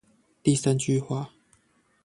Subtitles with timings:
[0.41, 1.29] 第三句話